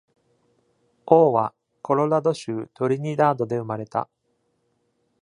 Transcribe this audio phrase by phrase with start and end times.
[1.05, 1.53] 王は
[1.83, 4.09] コロラド州トリニダードで生まれた。